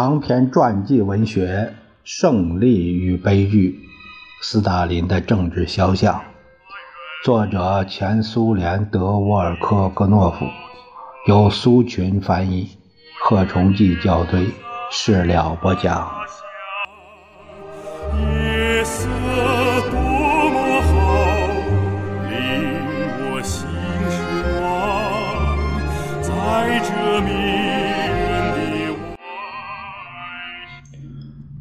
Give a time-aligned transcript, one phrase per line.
[0.00, 1.74] 长篇传记文学
[2.04, 3.80] 《胜利与悲剧》，
[4.46, 6.22] 斯大林的政治肖像，
[7.24, 10.46] 作者前苏联德沃尔科格诺夫，
[11.26, 12.68] 由苏群翻译，
[13.24, 14.46] 贺崇济校对，
[14.92, 16.08] 事了不讲。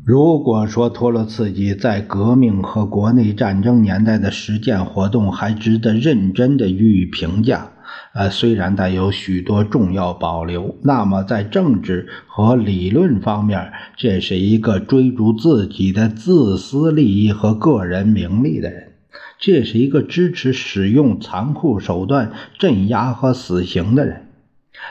[0.07, 7.69] 如果说托洛茨基在革命和国内战争年代的实践活动还值得认真的予以评价，
[8.13, 18.93] 呃，虽然带有许多重要保留，那么在政治和理论方面，这是一个追逐自己的自私利益和个人名利的人，
[19.37, 24.27] 这是一个支持使用残酷手段镇压和死刑的人。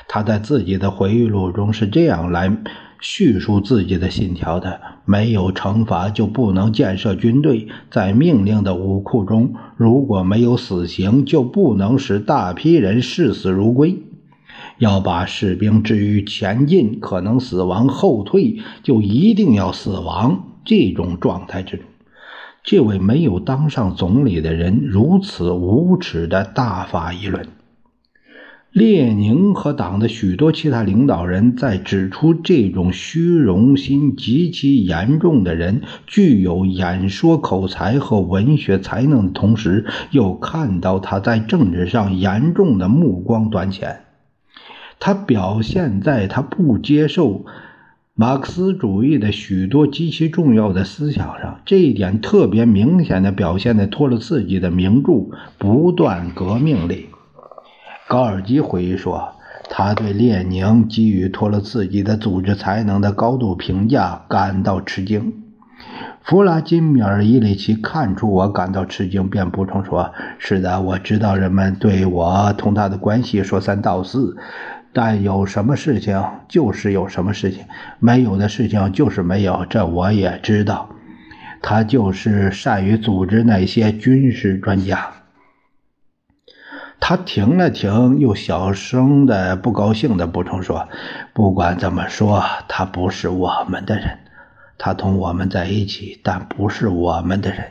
[0.08, 2.54] 他在自己的回忆录中是这样来。
[3.00, 7.68] 叙述自己的信条的，没有惩罚就不能建设军队。
[7.90, 14.02] 在命令的武库中，如果没有死刑，就不能使大批人视死如归。
[14.78, 21.86] 要把士兵置于前进可能死亡，后退就一定要死亡这种状态之中。
[22.62, 27.46] 这位没有当上总理的人如此无耻的大发议论。
[28.76, 44.00] 列宁和党的许多其他领导人在指出这种虚荣心极其严重的人具有演说口才和文学才能的同时，又看到他在政治上严重的目光短浅。
[45.00, 47.46] 他表现在他不接受
[48.14, 55.12] 马克思主义的许多极其重要的思想上，这一点特别明显的表现在托洛茨基的名著
[55.56, 57.06] 《不断革命》里。
[58.08, 59.32] 高尔基回忆说
[59.68, 65.42] ：“他对列宁给予托洛茨基的组织才能的高度评价感到吃惊。”
[66.22, 74.36] 弗拉基米尔·伊里奇看出我感到吃惊，便补充说：“是的，我知道人们对我同他的关系说三道四，
[74.92, 77.64] 但有什么事情就是有什么事情，
[77.98, 80.90] 没有的事情就是没有，这我也知道。
[81.60, 85.08] 他就是善于组织那些军事专家。”
[86.98, 90.88] 他停了停，又小声的、不高兴的补充说
[91.32, 94.18] ：“不管怎么说，他不是我们的人。
[94.78, 97.64] 他同我们在一起，但不是我们的人。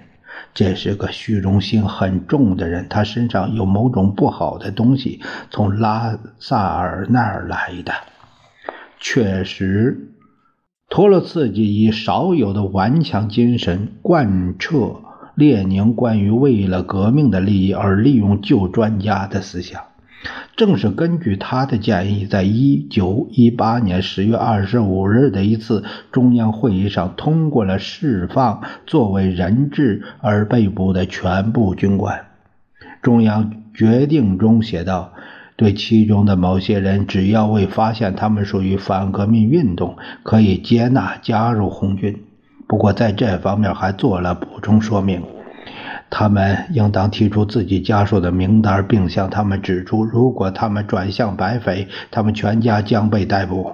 [0.54, 7.94] 这是个虚荣心很重的人，他身上有某种不好的东西，从拉萨尔那儿来的。
[9.00, 10.14] 确实，
[10.88, 15.02] 托洛茨基以少有的顽强精神贯彻。”
[15.36, 19.82] 列宁关于为了革命的利益而利用旧专家的思想，
[20.56, 32.26] 正是根据他的建议，在一九一八年十月二十五日的一次中央会议上通过了释放作为人质而被捕的全部军官。
[33.02, 35.14] 中央决定中写道
[35.58, 42.24] ：“对其中的某些人，只要未发现他们属于反革命运动，可以接纳加入红军。”
[42.68, 45.24] 不过，在这方面还做了补充说明：
[46.10, 53.72] 他们应当提出自己家属的名单，并向他们指出，如果他们转向白匪，他们全家将被逮捕。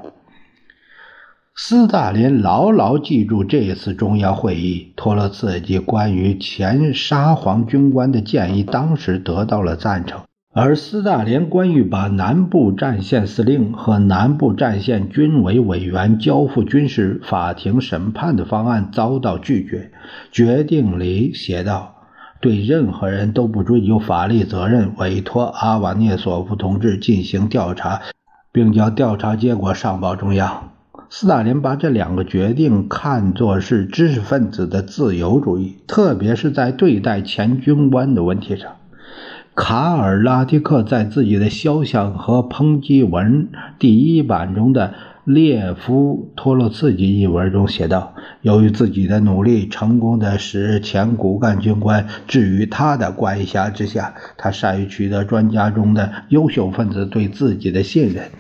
[1.56, 10.22] 斯大林牢牢记住这次中央会议，托洛茨基关于前沙皇军官的建议，当时得到了赞成。
[10.54, 19.94] 而斯大林关于把南部战线司令和南部战线军委委员交付军事法庭审判的方案遭到拒绝。
[20.30, 21.96] 决定里写道
[22.42, 28.02] ：“对任何人都不追究法律责任，委托阿瓦涅索夫同志进行调查，
[28.52, 30.72] 并将调查结果上报中央。”
[31.10, 38.72] 斯大林把这两个决定看作是知识分子的自由主义，特别是在对待前军官的问题上。
[39.54, 44.94] 卡尔拉迪克在自己的肖像和抨击文第一版中的
[45.26, 58.32] 列夫托洛茨基一文中写道：“由于自己的努力，成功的使前骨干军官置于他的管辖之下，他善于取得专家中的优秀分子对自己的信任。”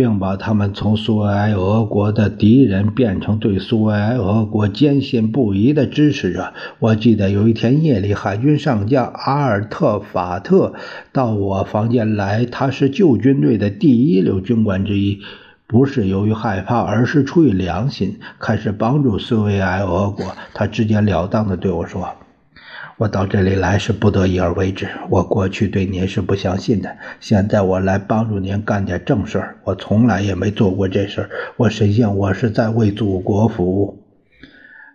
[0.00, 6.54] 并把他们从苏维埃俄国的敌人变成对苏维埃俄国坚信不疑的支持者。
[6.78, 10.72] 我记得有一天夜里，海军上将阿尔特法特
[11.12, 15.20] 到我房间来，他是旧军队的第一流军官之一，
[15.66, 20.24] 不是由于害怕，而是出于良心，开始帮助苏维埃俄国。
[20.54, 22.08] 他直截了当地对我说。
[23.00, 24.86] 我到这里来是不得已而为之。
[25.08, 29.56] 我过去对您是不相信的，现在我来帮助您干点正事儿。
[29.64, 34.02] 我从来也没做过这事儿，我深信我是在为祖国服务。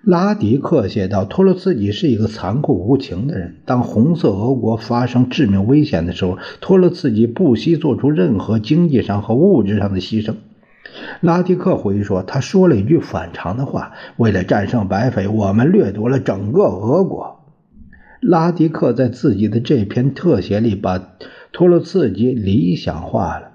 [0.04, 3.56] 拉迪克写道：“托洛茨基是一个残酷无情的人。
[3.66, 10.36] 当红色俄国发生致命危险的时候，托洛茨基不惜做出任何经济上和物质上的牺牲。”
[11.22, 17.35] 拉迪克回忆说：“他说了一句反常的话：为了战胜白匪，我们掠夺了整个俄国。”
[18.22, 21.00] 拉迪克在自己的这篇特写里把
[21.52, 23.52] 托洛茨基理想化了，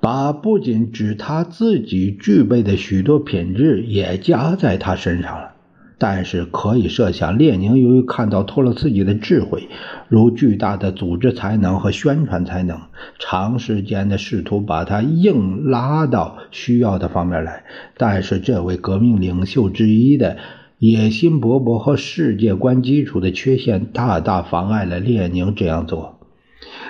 [0.00, 5.52] 把不仅指他自己具备的许多品质也加在他身上了。
[5.96, 9.68] 但是可以设想，列宁由于看到托洛茨基的智慧，
[10.08, 12.80] 如巨大的组织才能和宣传才能，
[13.18, 17.64] 长时间的试图把他硬拉到需要的方面来。
[17.96, 20.36] 但是这位革命领袖之一的。
[20.86, 26.20] 野心勃勃和世界观基础的缺陷大大妨碍了列宁这样做。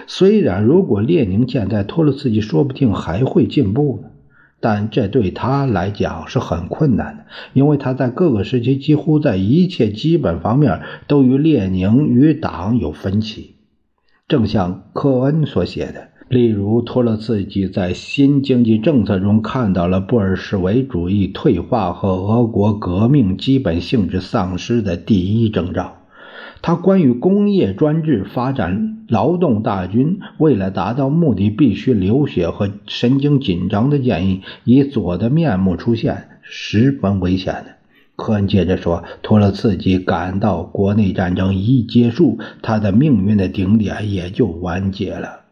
[0.08, 4.08] 虽然如果列宁现在托洛茨基说不定还会进步呢，
[4.58, 13.54] 但这对他来讲是很困难的，因为他在各个时期几乎在一切基本方面都与列宁与党有分歧。
[14.26, 16.08] 正像科恩所写的。
[16.34, 25.98] 例如，托洛茨基在新经济政策中看到了布尔什维主义退化和俄国革命基本性质丧失的第一征兆。
[26.60, 37.66] 他关于工业专制、发展劳动大军、为了达到目的必须流血和神经紧张的建议，以左的面目出现，十分危险的。
[38.16, 45.42] 科恩接着说：“托洛茨基感到国内战争一结束，他的命运的顶点也就完结了。”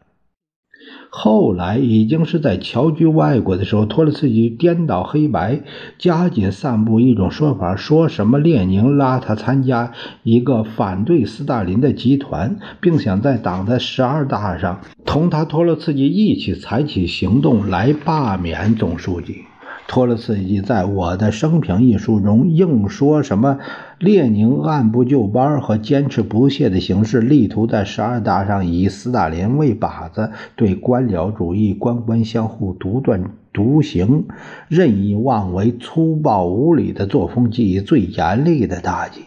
[1.15, 5.61] 后来已经是在侨居外国的时候，托洛茨基颠倒黑白，
[5.99, 9.91] 加紧散布一种说法，说什么列宁拉他参加
[10.23, 19.43] 一个反对斯大林的集团，并想在党的十二大上同他托洛茨基一起采取行动来罢免总书记。
[19.87, 23.59] 托洛茨基在我的生平一书中硬说什么
[23.99, 34.25] 列宁按部就班和坚持不懈的形式，力图在十二大上以斯大林为靶子，对官僚主义、官官相护、独断独行、
[34.67, 39.21] 任意妄为、粗暴无礼的作风给予最严厉的打击。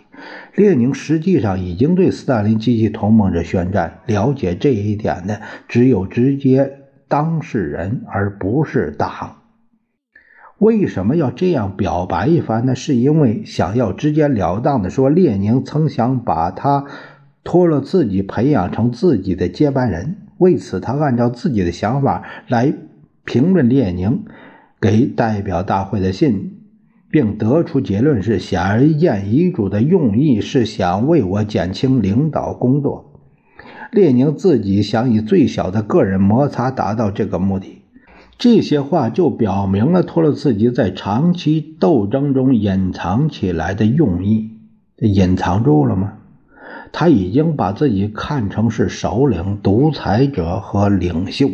[0.57, 4.01] 列宁实际上已经对斯大林及其同盟者宣战。
[4.07, 9.37] 了解这一点的只有直接当事人，而不是党。
[10.59, 12.75] 为什么要这样表白一番呢？
[12.75, 16.87] 是因为想要直截了当的说，列宁曾想把他
[17.45, 20.17] 托了自己培养成自己的接班人。
[20.39, 22.73] 为此，他按照自己的想法来
[23.25, 24.25] 评论列宁
[24.81, 26.59] 给代表大会的信，
[27.11, 33.13] 并得出结论是：显而易见，遗嘱的用意是想为我减轻领导工作。
[33.93, 37.83] 列宁自己想以最小的个人摩擦达到这个目的。
[38.39, 44.51] 这些话就表明了托洛茨基在长期斗争中隐藏起来的用意，
[44.99, 46.15] 隐藏住了吗？
[46.93, 51.51] 他已经把自己看成是首领、独裁者和领袖。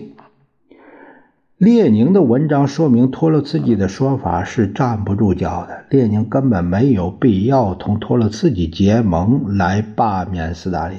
[1.57, 5.85] 列宁的文章说明托洛茨基的说法是站不住脚的。
[5.91, 10.99] 列宁根本没有必要同托洛茨基结盟来罢免斯大林。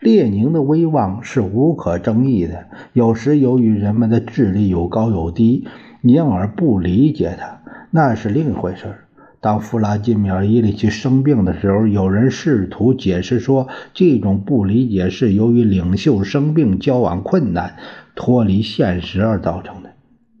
[0.00, 5.66] 列宁的威望是无可争议的，有时由于人们的智力有高有低，
[6.02, 8.94] 因而不理解他，那是另一回事。
[9.40, 17.76] 当弗拉基米尔·伊里奇生病的时候，有人试图解释说，这种不理解是由于领袖生病、交往困难、
[18.16, 19.85] 脱离现实而造成的。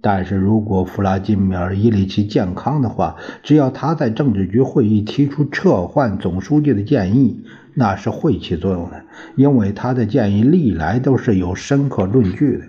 [0.08, 7.42] 但是如果弗拉基米尔·伊里奇健康的话，只要他在政治局会议提出撤换总书记的建议，
[7.74, 9.02] 那是会起作用的，
[9.34, 12.64] 因为他的建议历来都是有深刻论据的。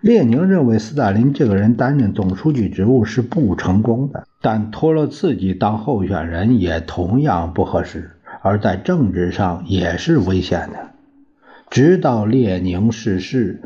[0.00, 10.88] 列宁认为斯大林这个人担任总书记职务是不成功的，但托洛茨基当候选人也同样不合适，而在政治上也是危险的。
[11.68, 13.60] 直到列宁逝世，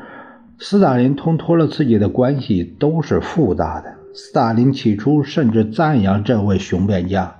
[0.60, 3.94] 斯大林同托洛茨基的关系都是复杂的。
[4.12, 7.36] 斯大林起初甚至赞扬这位雄辩家。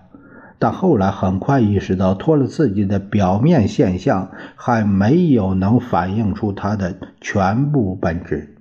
[0.61, 8.57] 但后来很快意识到，托洛茨基的表面现象还没有能反映出他的全部本质。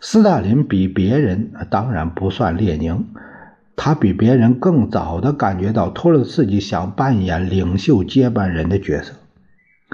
[0.00, 3.06] 斯大林比别人，当然不算列宁，
[3.76, 9.12] 他比别人更早的感觉到托洛茨基想扮演领袖接班人的角色。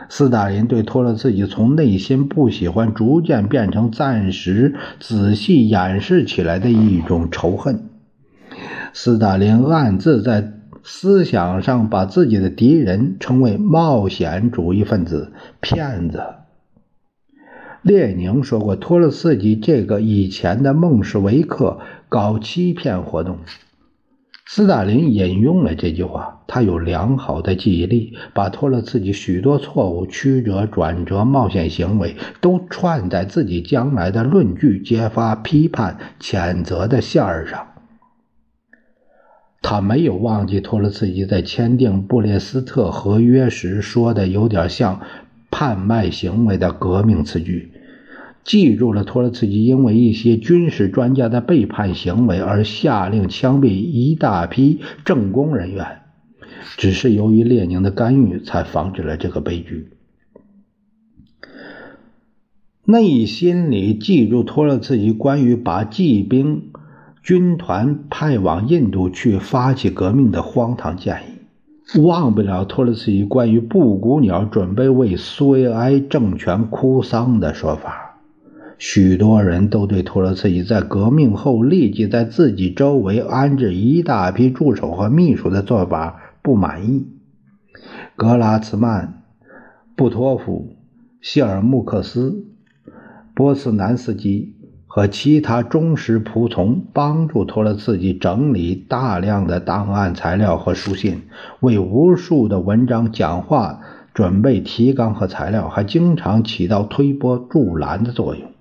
[0.09, 7.89] 斯大林对托洛茨基从内心不喜欢，逐渐变成暂时仔细掩饰起来的一种仇恨。
[8.93, 10.55] 斯大林暗自在。
[10.85, 16.21] 思想上把自己的敌人称为冒险主义分子、骗子。
[17.83, 23.39] 列宁说过，托洛茨基这个以前的孟什维克搞欺骗活动。
[24.45, 37.69] 斯大林引用了这句话，他有良好的记忆力，把托洛茨基许多错误、曲折、转折、冒险行为都串在自己将来的论据、揭发、批判、谴责的线儿上。
[39.63, 45.01] 他没有忘记托洛茨基在签订布列斯特合约时说的有点像
[45.51, 47.72] 叛卖行为的革命词句，
[48.45, 56.03] 记住了托洛茨基因为一些军事专家的背叛行为而下令枪毙一大批政工人员，
[56.77, 59.89] 只是由于列宁的干预才防止了这个悲剧。
[62.85, 66.69] 内心里记住托洛茨基关于把骑兵。
[67.25, 78.12] 军团派往印度去发起革命的荒唐建议，忘不了托洛茨基关于布谷鸟准备为苏维埃政权哭丧的说法。
[78.85, 87.07] 许多人都对托洛茨基在革命后立即在自己周围安置一大批助手和秘书的做法不满意。
[88.17, 89.23] 格拉茨曼、
[89.95, 90.75] 布托夫、
[91.21, 92.45] 谢尔穆克斯、
[93.37, 94.57] 波斯南斯基。
[94.95, 101.23] 和其他忠实仆从帮助托洛茨基整理大量的档案材料和书信，
[101.61, 103.81] 为无数的文章、讲话
[104.13, 108.52] 准备提纲和材料，还经常起到推波助澜的作用。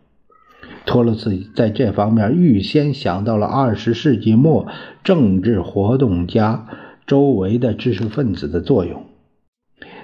[0.86, 4.68] 托洛茨基在这方面预先想到了二十世纪末
[5.04, 6.68] 政治活动家
[7.06, 9.04] 周围的知识分子的作用。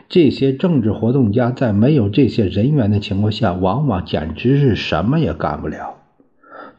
[0.10, 5.96] 这些政治活动家在没有这些人员的情况下，往往简直是什么也干不了。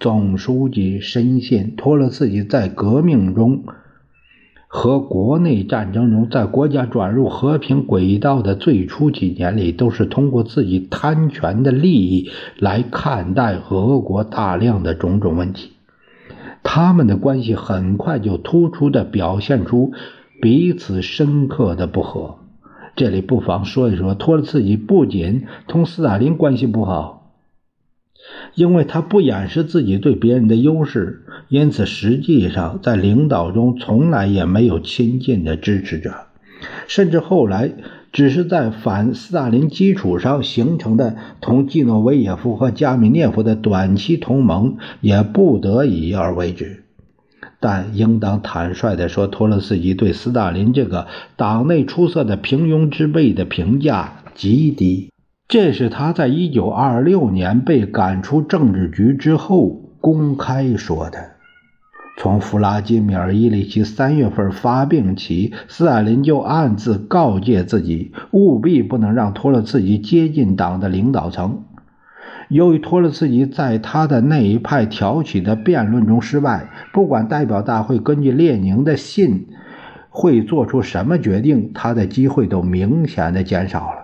[0.00, 3.64] 总书记深信，托洛茨基在革命中
[4.70, 15.72] 和国内战争中，在国家转入和平轨道的最初几年里，都是通过自己贪权的利益来看待俄国大量的种种问题。
[16.62, 19.92] 他们的关系很快就突出的表现出
[20.42, 22.36] 彼此深刻的不和。
[22.94, 27.17] 这里不妨说一说，托洛茨基不仅同斯大林关系不好。
[28.54, 36.26] 因为他不掩饰自己对别人的优势，因此实际上在领导中从来也没有亲近的支持者，
[36.86, 37.72] 甚至后来
[38.12, 46.84] 只是在反斯大林基础上形成的同季诺维耶夫和加米涅夫的短期同盟，也不得已而为之。
[47.60, 51.06] 但应当坦率地说，托洛斯基对斯大林这个
[51.36, 55.10] 党内出色的平庸之辈的评价极低。
[55.48, 61.30] 这是他在一九二六年被赶出政治局之后公开说的。
[62.18, 71.62] 从弗拉基米尔·伊里奇三月份发病起，斯大林就暗自告诫自己，务必不能让托洛茨基接近党的领导层。
[72.50, 79.46] 由于托洛茨基在他的那一派挑起的辩论中失败，不管代表大会根据列宁的信
[80.10, 83.97] 会做出什么决定，他的机会都明显的减少了。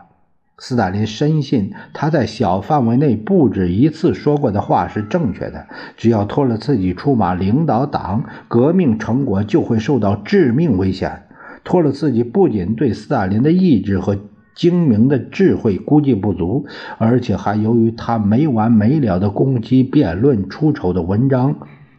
[0.56, 5.66] 斯大林深信他在小范围内不止一次说过的话是正确的。
[5.96, 11.24] 只要托洛茨基出马领导党，革命成果就会受到致命危险。
[11.64, 14.16] 托洛茨基不仅对斯大林的意志和
[14.54, 16.66] 精明的智慧估计不足，
[16.98, 21.56] 而且还由于他没完没了的攻击、辩论、出丑的文章，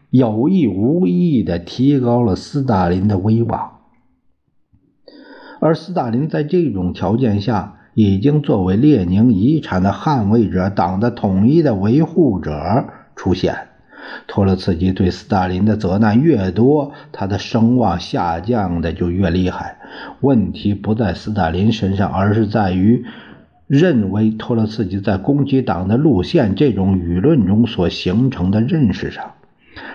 [0.09, 3.71] 有意无意地提高了斯大林的威望。
[5.59, 12.85] 而斯大林在这种条件下，已经作为列宁遗产的捍卫者、党的统一的维护者
[13.15, 13.55] 出现。
[14.27, 19.77] 托洛茨基对斯大林的责难越多，他的声望下降的就越厉害。
[20.19, 23.05] 问题不在斯大林身上，而是在于
[23.65, 29.31] 认为托洛茨基在攻击党的路线这种舆论中所形成的认识上。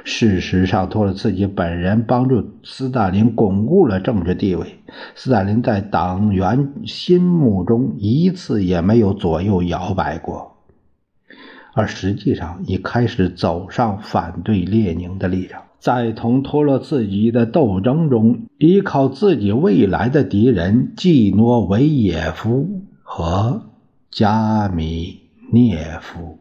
[0.05, 4.79] 事实上，托洛茨基本人帮助斯大林巩固了政治地位。
[5.15, 10.57] 斯大林在党员心目中一次也没有左右摇摆过，
[11.75, 15.63] 而实际上已开始走上反对列宁的立场。
[15.79, 23.63] 在同托洛茨基的斗争中，依靠自己未来的敌人季诺维耶夫和
[24.11, 25.21] 加米
[25.53, 26.40] 涅夫。